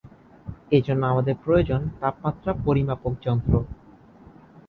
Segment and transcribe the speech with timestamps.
[0.71, 3.53] এর জন্য আমাদের প্রয়োজন তাপমাত্রা পরিমাপক যন্ত্র।